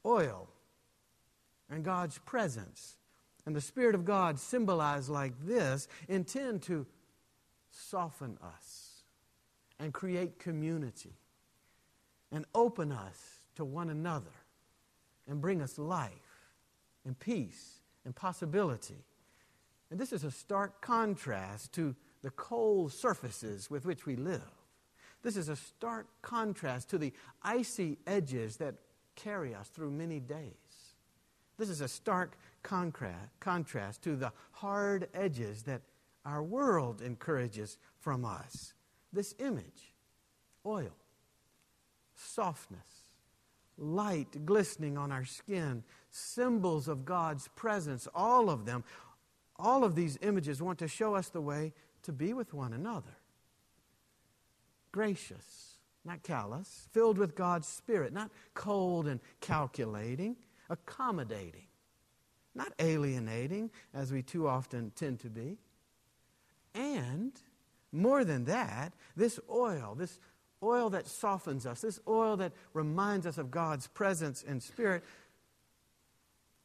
Oil 0.06 0.48
and 1.68 1.84
God's 1.84 2.18
presence 2.18 2.98
and 3.44 3.56
the 3.56 3.60
Spirit 3.60 3.96
of 3.96 4.04
God, 4.04 4.38
symbolized 4.38 5.08
like 5.08 5.32
this, 5.44 5.88
intend 6.08 6.62
to 6.62 6.86
soften 7.72 8.38
us 8.56 9.02
and 9.80 9.92
create 9.92 10.38
community 10.38 11.16
and 12.30 12.44
open 12.54 12.92
us 12.92 13.40
to 13.56 13.64
one 13.64 13.90
another 13.90 14.30
and 15.26 15.40
bring 15.40 15.60
us 15.60 15.78
life 15.78 16.12
and 17.04 17.18
peace 17.18 17.81
and 18.04 18.14
possibility. 18.14 19.04
And 19.90 20.00
this 20.00 20.12
is 20.12 20.24
a 20.24 20.30
stark 20.30 20.80
contrast 20.80 21.72
to 21.74 21.94
the 22.22 22.30
cold 22.30 22.92
surfaces 22.92 23.70
with 23.70 23.84
which 23.84 24.06
we 24.06 24.16
live. 24.16 24.40
This 25.22 25.36
is 25.36 25.48
a 25.48 25.56
stark 25.56 26.06
contrast 26.22 26.88
to 26.90 26.98
the 26.98 27.12
icy 27.42 27.98
edges 28.06 28.56
that 28.56 28.74
carry 29.14 29.54
us 29.54 29.68
through 29.68 29.90
many 29.90 30.18
days. 30.18 30.52
This 31.58 31.68
is 31.68 31.80
a 31.80 31.88
stark 31.88 32.36
contrast 32.62 34.02
to 34.02 34.16
the 34.16 34.32
hard 34.52 35.08
edges 35.14 35.62
that 35.64 35.82
our 36.24 36.42
world 36.42 37.02
encourages 37.02 37.78
from 37.98 38.24
us. 38.24 38.72
This 39.12 39.34
image 39.38 39.92
oil, 40.64 40.96
softness, 42.14 43.01
light 43.82 44.46
glistening 44.46 44.96
on 44.96 45.10
our 45.12 45.24
skin, 45.24 45.82
symbols 46.10 46.88
of 46.88 47.04
God's 47.04 47.48
presence, 47.56 48.08
all 48.14 48.48
of 48.48 48.64
them, 48.64 48.84
all 49.56 49.84
of 49.84 49.94
these 49.94 50.18
images 50.22 50.62
want 50.62 50.78
to 50.78 50.88
show 50.88 51.14
us 51.14 51.28
the 51.28 51.40
way 51.40 51.72
to 52.02 52.12
be 52.12 52.32
with 52.32 52.54
one 52.54 52.72
another. 52.72 53.16
Gracious, 54.92 55.78
not 56.04 56.22
callous, 56.22 56.88
filled 56.92 57.18
with 57.18 57.34
God's 57.34 57.68
Spirit, 57.68 58.12
not 58.12 58.30
cold 58.54 59.06
and 59.06 59.20
calculating, 59.40 60.36
accommodating 60.68 61.66
not 62.54 62.72
alienating, 62.78 63.70
as 63.94 64.12
we 64.12 64.22
too 64.22 64.46
often 64.46 64.92
tend 64.94 65.20
to 65.20 65.30
be. 65.30 65.58
And 66.74 67.32
more 67.92 68.24
than 68.24 68.44
that, 68.46 68.92
this 69.16 69.38
oil, 69.50 69.94
this 69.96 70.18
oil 70.62 70.90
that 70.90 71.06
softens 71.06 71.66
us, 71.66 71.80
this 71.80 72.00
oil 72.06 72.36
that 72.36 72.52
reminds 72.72 73.26
us 73.26 73.38
of 73.38 73.50
God's 73.50 73.86
presence 73.88 74.44
and 74.46 74.62
spirit, 74.62 75.02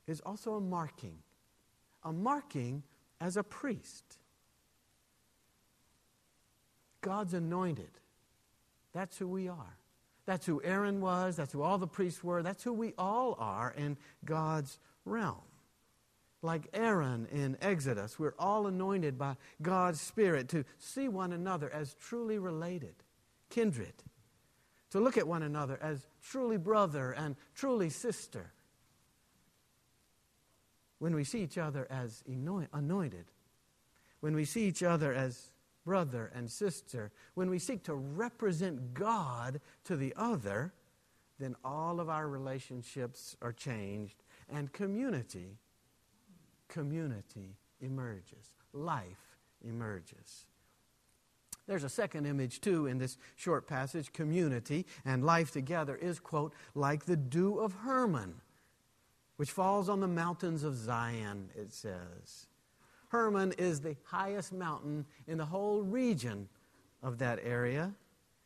is 0.08 0.22
also 0.22 0.54
a 0.54 0.62
marking, 0.62 1.18
a 2.04 2.14
marking 2.14 2.84
as 3.20 3.38
a 3.38 3.44
priest. 3.44 4.04
God's 7.02 7.34
anointed. 7.34 7.90
That's 8.94 9.18
who 9.18 9.28
we 9.28 9.48
are. 9.48 9.78
That's 10.26 10.46
who 10.46 10.62
Aaron 10.64 11.02
was. 11.02 11.38
That's 11.38 11.54
who 11.54 11.62
all 11.62 11.78
the 11.78 11.88
priests 11.88 12.24
were. 12.24 12.44
That's 12.44 12.64
who 12.64 12.74
we 12.74 12.94
all 12.98 13.36
are 13.40 13.74
in 13.78 13.98
God's 14.26 14.80
realm. 15.06 15.42
Like 16.42 16.68
Aaron 16.74 17.28
in 17.32 17.58
Exodus, 17.62 18.20
we're 18.20 18.36
all 18.38 18.68
anointed 18.68 19.18
by 19.18 19.36
God's 19.62 20.00
Spirit 20.00 20.50
to 20.50 20.66
see 20.78 21.08
one 21.08 21.34
another 21.34 21.72
as 21.74 21.96
truly 21.96 22.38
related, 22.38 22.94
kindred, 23.50 23.94
to 24.92 25.00
look 25.00 25.18
at 25.18 25.28
one 25.28 25.44
another 25.44 25.78
as 25.82 26.08
truly 26.22 26.58
brother 26.58 27.12
and 27.12 27.36
truly 27.56 27.90
sister. 27.90 28.52
When 31.00 31.14
we 31.14 31.24
see 31.24 31.42
each 31.44 31.58
other 31.58 31.86
as 31.90 32.24
anointed, 32.28 33.26
when 34.22 34.36
we 34.36 34.46
see 34.46 34.66
each 34.66 34.82
other 34.82 35.14
as 35.14 35.52
brother 35.86 36.32
and 36.34 36.50
sister, 36.50 37.12
when 37.36 37.50
we 37.50 37.60
seek 37.60 37.84
to 37.84 37.94
represent 37.94 38.94
God 38.94 39.62
to 39.84 39.96
the 39.96 40.14
other, 40.18 40.74
then 41.40 41.56
all 41.64 42.00
of 42.00 42.10
our 42.10 42.28
relationships 42.28 43.38
are 43.42 43.54
changed 43.54 44.24
and 44.50 44.74
community, 44.74 45.58
community 46.68 47.56
emerges. 47.80 48.56
Life 48.74 49.38
emerges. 49.64 50.47
There's 51.68 51.84
a 51.84 51.90
second 51.90 52.26
image, 52.26 52.62
too, 52.62 52.88
in 52.88 52.98
this 52.98 53.18
short 53.36 53.68
passage. 53.68 54.14
Community 54.14 54.86
and 55.04 55.26
life 55.26 55.52
together 55.52 55.96
is, 55.96 56.20
quote, 56.20 56.54
like 56.74 57.06
the 57.06 57.18
dew 57.18 57.60
of 57.60 57.74
Hermon, 57.74 58.36
which 59.36 59.52
falls 59.52 59.90
on 59.90 60.00
the 60.00 60.08
mountains 60.08 60.64
of 60.64 60.76
Zion, 60.76 61.50
it 61.56 61.74
says. 61.74 62.48
Hermon 63.10 63.54
is 63.58 63.82
the 63.82 63.96
highest 64.04 64.54
mountain 64.54 65.06
in 65.28 65.38
the 65.38 65.46
whole 65.46 65.82
region 65.82 66.48
of 67.04 67.18
that 67.20 67.40
area. 67.44 67.94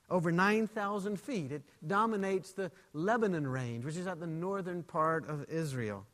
Over 0.09 0.31
9,000 0.31 1.19
feet. 1.19 1.51
It 1.51 1.63
dominates 1.87 2.51
the 2.51 2.71
Lebanon 2.93 3.47
range, 3.47 3.85
which 3.85 3.97
is 3.97 4.07
at 4.07 4.19
the 4.19 4.27
northern 4.27 4.83
part 4.83 5.27
of 5.27 5.45
Israel. 5.49 6.05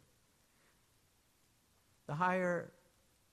The 2.06 2.16
higher 2.16 2.72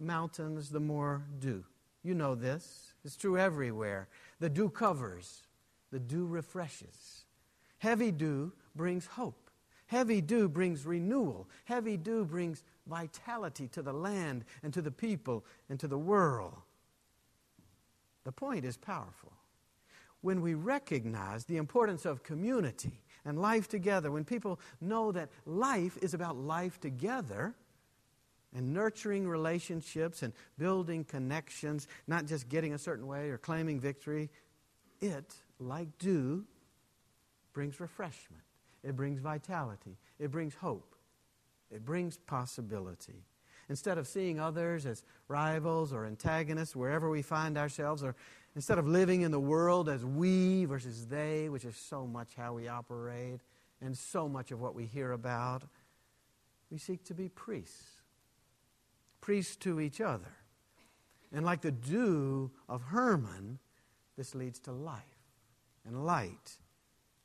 mountains, 0.00 0.70
the 0.70 0.80
more 0.80 1.22
dew. 1.38 1.64
You 2.04 2.14
know 2.14 2.34
this. 2.34 2.92
It's 3.04 3.16
true 3.16 3.38
everywhere. 3.38 4.08
The 4.38 4.50
dew 4.50 4.68
covers, 4.68 5.42
the 5.90 5.98
dew 5.98 6.26
refreshes. 6.26 7.24
Heavy 7.78 8.12
dew 8.12 8.52
brings 8.76 9.06
hope. 9.06 9.50
Heavy 9.86 10.20
dew 10.20 10.48
brings 10.48 10.86
renewal. 10.86 11.48
Heavy 11.64 11.96
dew 11.96 12.24
brings 12.24 12.62
vitality 12.86 13.68
to 13.68 13.82
the 13.82 13.92
land 13.92 14.44
and 14.62 14.72
to 14.74 14.82
the 14.82 14.90
people 14.90 15.44
and 15.68 15.80
to 15.80 15.88
the 15.88 15.98
world. 15.98 16.54
The 18.24 18.32
point 18.32 18.64
is 18.64 18.76
powerful. 18.76 19.32
When 20.20 20.40
we 20.40 20.54
recognize 20.54 21.44
the 21.44 21.58
importance 21.58 22.06
of 22.06 22.22
community 22.22 23.02
and 23.24 23.40
life 23.40 23.68
together, 23.68 24.10
when 24.10 24.24
people 24.24 24.58
know 24.80 25.12
that 25.12 25.28
life 25.44 25.98
is 26.02 26.14
about 26.14 26.36
life 26.36 26.80
together 26.80 27.54
and 28.54 28.72
nurturing 28.72 29.26
relationships 29.26 30.22
and 30.22 30.32
building 30.58 31.04
connections, 31.04 31.88
not 32.06 32.26
just 32.26 32.48
getting 32.48 32.72
a 32.72 32.78
certain 32.78 33.06
way 33.06 33.30
or 33.30 33.38
claiming 33.38 33.80
victory, 33.80 34.30
it, 35.00 35.34
like 35.58 35.98
dew, 35.98 36.44
brings 37.52 37.80
refreshment. 37.80 38.42
It 38.82 38.96
brings 38.96 39.20
vitality. 39.20 39.96
It 40.18 40.30
brings 40.30 40.54
hope. 40.54 40.94
It 41.70 41.84
brings 41.84 42.18
possibility. 42.18 43.24
Instead 43.68 43.96
of 43.98 44.06
seeing 44.06 44.38
others 44.38 44.84
as 44.84 45.02
rivals 45.26 45.92
or 45.92 46.06
antagonists 46.06 46.76
wherever 46.76 47.08
we 47.08 47.22
find 47.22 47.56
ourselves, 47.56 48.04
or 48.04 48.14
instead 48.54 48.78
of 48.78 48.86
living 48.86 49.22
in 49.22 49.30
the 49.30 49.40
world 49.40 49.88
as 49.88 50.04
we 50.04 50.66
versus 50.66 51.06
they, 51.06 51.48
which 51.48 51.64
is 51.64 51.76
so 51.76 52.06
much 52.06 52.34
how 52.36 52.52
we 52.52 52.68
operate 52.68 53.40
and 53.80 53.96
so 53.96 54.28
much 54.28 54.52
of 54.52 54.60
what 54.60 54.74
we 54.74 54.84
hear 54.84 55.12
about, 55.12 55.62
we 56.70 56.78
seek 56.78 57.02
to 57.04 57.14
be 57.14 57.28
priests. 57.30 57.93
Priests 59.24 59.56
to 59.56 59.80
each 59.80 60.02
other. 60.02 60.36
And 61.32 61.46
like 61.46 61.62
the 61.62 61.72
dew 61.72 62.50
of 62.68 62.82
Hermon, 62.82 63.58
this 64.18 64.34
leads 64.34 64.58
to 64.60 64.72
life 64.72 65.00
and 65.86 66.04
light 66.04 66.58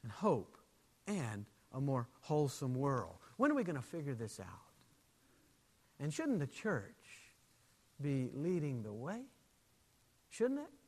and 0.01 0.09
hope 0.09 0.57
and 1.07 1.45
a 1.73 1.81
more 1.81 2.07
wholesome 2.21 2.73
world. 2.73 3.17
When 3.35 3.51
are 3.51 3.53
we 3.53 3.65
going 3.65 3.75
to 3.75 3.81
figure 3.81 4.13
this 4.13 4.39
out? 4.39 4.47
And 5.99 6.13
shouldn't 6.13 6.39
the 6.39 6.47
church 6.47 7.33
be 8.01 8.29
leading 8.33 8.81
the 8.81 8.93
way? 8.93 9.23
Shouldn't 10.29 10.62
it? 10.62 10.78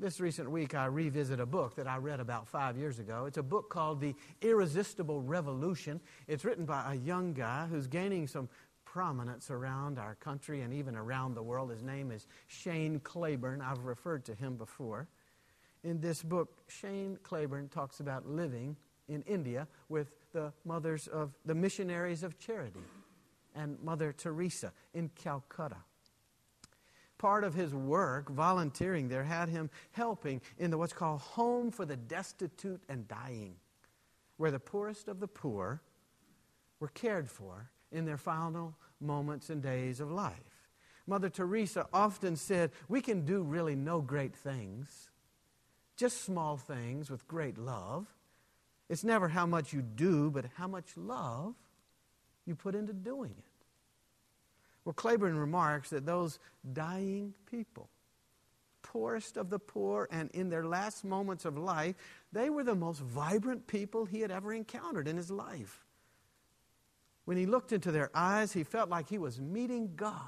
This 0.00 0.18
recent 0.18 0.50
week, 0.50 0.74
I 0.74 0.86
revisit 0.86 1.38
a 1.38 1.46
book 1.46 1.76
that 1.76 1.86
I 1.86 1.98
read 1.98 2.18
about 2.18 2.48
five 2.48 2.76
years 2.76 2.98
ago. 2.98 3.26
It's 3.26 3.38
a 3.38 3.44
book 3.44 3.70
called 3.70 4.00
The 4.00 4.16
Irresistible 4.42 5.22
Revolution. 5.22 6.00
It's 6.26 6.44
written 6.44 6.64
by 6.64 6.92
a 6.92 6.96
young 6.96 7.32
guy 7.32 7.66
who's 7.70 7.86
gaining 7.86 8.26
some 8.26 8.48
prominence 8.84 9.52
around 9.52 10.00
our 10.00 10.16
country 10.16 10.62
and 10.62 10.74
even 10.74 10.96
around 10.96 11.34
the 11.34 11.44
world. 11.44 11.70
His 11.70 11.84
name 11.84 12.10
is 12.10 12.26
Shane 12.48 12.98
Claiborne. 13.00 13.62
I've 13.62 13.84
referred 13.84 14.24
to 14.24 14.34
him 14.34 14.56
before. 14.56 15.06
In 15.84 16.00
this 16.00 16.24
book, 16.24 16.58
Shane 16.66 17.16
Claiborne 17.22 17.68
talks 17.68 18.00
about 18.00 18.26
living 18.26 18.76
in 19.08 19.22
India 19.22 19.68
with 19.88 20.08
the 20.32 20.52
mothers 20.64 21.06
of 21.06 21.34
the 21.44 21.54
missionaries 21.54 22.24
of 22.24 22.36
charity 22.36 22.80
and 23.54 23.80
Mother 23.80 24.12
Teresa 24.12 24.72
in 24.92 25.08
Calcutta. 25.14 25.76
Part 27.24 27.42
of 27.42 27.54
his 27.54 27.74
work, 27.74 28.28
volunteering 28.28 29.08
there, 29.08 29.24
had 29.24 29.48
him 29.48 29.70
helping 29.92 30.42
in 30.58 30.70
the 30.70 30.76
what's 30.76 30.92
called 30.92 31.22
Home 31.22 31.70
for 31.70 31.86
the 31.86 31.96
Destitute 31.96 32.82
and 32.90 33.08
Dying, 33.08 33.56
where 34.36 34.50
the 34.50 34.58
poorest 34.58 35.08
of 35.08 35.20
the 35.20 35.26
poor 35.26 35.80
were 36.80 36.88
cared 36.88 37.30
for 37.30 37.70
in 37.90 38.04
their 38.04 38.18
final 38.18 38.74
moments 39.00 39.48
and 39.48 39.62
days 39.62 40.00
of 40.00 40.10
life. 40.10 40.68
Mother 41.06 41.30
Teresa 41.30 41.86
often 41.94 42.36
said, 42.36 42.72
We 42.88 43.00
can 43.00 43.24
do 43.24 43.42
really 43.42 43.74
no 43.74 44.02
great 44.02 44.36
things, 44.36 45.08
just 45.96 46.24
small 46.24 46.58
things 46.58 47.08
with 47.08 47.26
great 47.26 47.56
love. 47.56 48.06
It's 48.90 49.02
never 49.02 49.28
how 49.28 49.46
much 49.46 49.72
you 49.72 49.80
do, 49.80 50.30
but 50.30 50.44
how 50.56 50.68
much 50.68 50.94
love 50.94 51.54
you 52.44 52.54
put 52.54 52.74
into 52.74 52.92
doing 52.92 53.34
it. 53.38 53.53
Well, 54.84 54.92
Claiborne 54.92 55.38
remarks 55.38 55.90
that 55.90 56.06
those 56.06 56.38
dying 56.72 57.34
people, 57.50 57.88
poorest 58.82 59.36
of 59.36 59.50
the 59.50 59.58
poor, 59.58 60.08
and 60.10 60.30
in 60.32 60.50
their 60.50 60.66
last 60.66 61.04
moments 61.04 61.44
of 61.44 61.56
life, 61.56 61.94
they 62.32 62.50
were 62.50 62.64
the 62.64 62.74
most 62.74 63.00
vibrant 63.00 63.66
people 63.66 64.04
he 64.04 64.20
had 64.20 64.30
ever 64.30 64.52
encountered 64.52 65.08
in 65.08 65.16
his 65.16 65.30
life. 65.30 65.84
When 67.24 67.38
he 67.38 67.46
looked 67.46 67.72
into 67.72 67.90
their 67.90 68.10
eyes, 68.14 68.52
he 68.52 68.64
felt 68.64 68.90
like 68.90 69.08
he 69.08 69.18
was 69.18 69.40
meeting 69.40 69.92
God. 69.96 70.18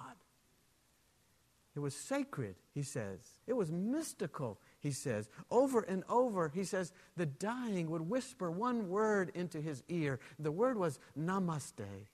It 1.74 1.80
was 1.80 1.94
sacred, 1.94 2.54
he 2.72 2.82
says. 2.82 3.20
It 3.46 3.52
was 3.52 3.70
mystical 3.70 4.58
he 4.86 4.92
says. 4.92 5.28
Over 5.50 5.80
and 5.80 6.04
over, 6.08 6.48
he 6.54 6.64
says, 6.64 6.92
the 7.16 7.26
dying 7.26 7.90
would 7.90 8.02
whisper 8.02 8.50
one 8.50 8.88
word 8.88 9.32
into 9.34 9.60
his 9.60 9.82
ear. 9.88 10.20
The 10.38 10.52
word 10.52 10.78
was 10.78 11.00
namaste. 11.18 12.06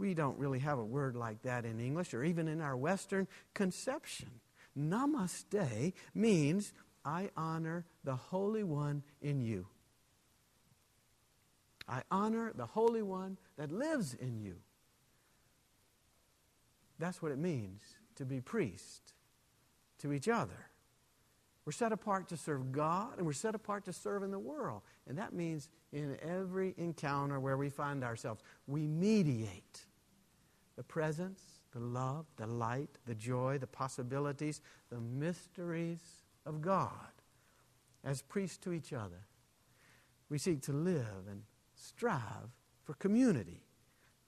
We 0.00 0.14
don't 0.14 0.38
really 0.38 0.60
have 0.60 0.78
a 0.78 0.84
word 0.84 1.14
like 1.14 1.42
that 1.42 1.66
in 1.66 1.78
English 1.78 2.14
or 2.14 2.24
even 2.24 2.48
in 2.48 2.62
our 2.62 2.74
Western 2.74 3.28
conception. 3.52 4.30
Namaste 4.76 5.92
means, 6.14 6.72
I 7.04 7.28
honor 7.36 7.84
the 8.02 8.16
Holy 8.16 8.64
One 8.64 9.02
in 9.20 9.42
you. 9.42 9.66
I 11.86 12.02
honor 12.10 12.50
the 12.54 12.64
Holy 12.64 13.02
One 13.02 13.36
that 13.58 13.70
lives 13.70 14.14
in 14.14 14.40
you. 14.40 14.56
That's 16.98 17.20
what 17.20 17.30
it 17.30 17.38
means 17.38 17.82
to 18.16 18.24
be 18.24 18.40
priest 18.40 19.12
to 19.98 20.14
each 20.14 20.28
other. 20.28 20.70
We're 21.66 21.72
set 21.72 21.92
apart 21.92 22.28
to 22.28 22.38
serve 22.38 22.72
God 22.72 23.18
and 23.18 23.26
we're 23.26 23.34
set 23.34 23.54
apart 23.54 23.84
to 23.84 23.92
serve 23.92 24.22
in 24.22 24.30
the 24.30 24.38
world. 24.38 24.80
And 25.06 25.18
that 25.18 25.34
means 25.34 25.68
in 25.92 26.16
every 26.22 26.74
encounter 26.78 27.38
where 27.38 27.58
we 27.58 27.68
find 27.68 28.02
ourselves, 28.02 28.42
we 28.66 28.86
mediate 28.86 29.84
the 30.76 30.82
presence, 30.82 31.42
the 31.72 31.80
love, 31.80 32.26
the 32.36 32.46
light, 32.46 32.90
the 33.06 33.14
joy, 33.14 33.58
the 33.58 33.66
possibilities, 33.66 34.60
the 34.90 35.00
mysteries 35.00 36.00
of 36.46 36.60
God 36.60 37.12
as 38.04 38.22
priests 38.22 38.56
to 38.58 38.72
each 38.72 38.92
other. 38.92 39.26
We 40.28 40.38
seek 40.38 40.62
to 40.62 40.72
live 40.72 41.26
and 41.28 41.42
strive 41.74 42.50
for 42.84 42.94
community, 42.94 43.64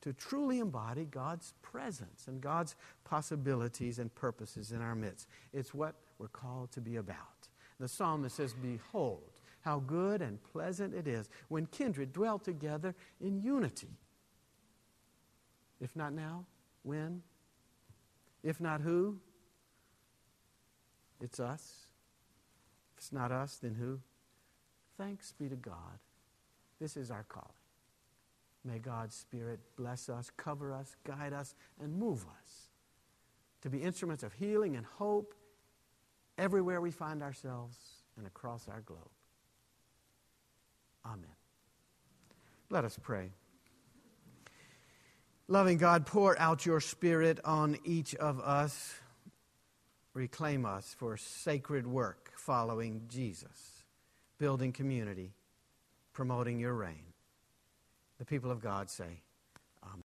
to 0.03 0.13
truly 0.13 0.59
embody 0.59 1.05
God's 1.05 1.55
presence 1.63 2.27
and 2.27 2.41
God's 2.41 2.75
possibilities 3.05 3.99
and 3.99 4.15
purposes 4.15 4.73
in 4.73 4.83
our 4.83 4.95
midst. 4.95 5.29
It's 5.53 5.73
what 5.73 5.95
we're 6.19 6.29
called 6.29 6.73
to 6.73 6.81
be 6.81 6.97
about. 6.97 7.49
The 7.79 7.89
psalmist 7.89 8.37
says, 8.37 8.55
Behold, 8.55 9.41
How 9.63 9.79
good 9.79 10.23
and 10.23 10.43
pleasant 10.43 10.93
it 10.93 11.07
is 11.07 11.29
when 11.49 11.67
kindred 11.67 12.13
dwell 12.13 12.39
together 12.39 12.95
in 13.21 13.41
unity. 13.41 13.97
If 15.83 15.97
not 15.97 16.13
now, 16.13 16.47
when? 16.85 17.23
If 18.45 18.61
not 18.61 18.81
who? 18.81 19.19
It's 21.21 21.41
us. 21.41 21.87
If 22.93 22.99
it's 22.99 23.13
not 23.13 23.33
us, 23.33 23.59
then 23.61 23.75
who? 23.75 23.99
Thanks 24.97 25.33
be 25.33 25.49
to 25.49 25.57
God. 25.57 25.99
This 26.81 26.97
is 26.97 27.11
our 27.11 27.25
calling. 27.29 27.49
May 28.65 28.79
God's 28.79 29.17
Spirit 29.17 29.59
bless 29.77 30.09
us, 30.09 30.31
cover 30.37 30.73
us, 30.73 30.95
guide 31.05 31.33
us, 31.33 31.57
and 31.81 31.93
move 31.93 32.25
us 32.41 32.69
to 33.63 33.69
be 33.69 33.79
instruments 33.79 34.23
of 34.23 34.33
healing 34.33 34.77
and 34.77 34.87
hope 34.87 35.35
everywhere 36.39 36.81
we 36.81 36.93
find 36.93 37.23
ourselves 37.23 37.77
and 38.17 38.27
across 38.27 38.69
our 38.69 38.83
globe. 38.83 39.01
Amen. 41.05 41.27
Let 42.71 42.85
us 42.85 42.99
pray. 43.03 43.31
Loving 45.53 45.77
God, 45.77 46.07
pour 46.07 46.41
out 46.41 46.65
your 46.65 46.81
Spirit 46.81 47.39
on 47.45 47.77
each 47.85 48.15
of 48.15 48.41
us. 48.41 48.95
Reclaim 50.15 50.65
us 50.65 50.97
for 50.99 51.19
sacred 51.19 51.87
work 51.87 52.33
following 52.39 53.03
Jesus, 53.07 53.85
building 54.39 54.73
community, 54.73 55.35
promoting 56.15 56.59
your 56.59 56.73
reign. 56.73 57.05
The 58.19 58.25
people 58.25 58.51
of 58.51 58.63
God 58.63 58.89
say, 58.89 59.21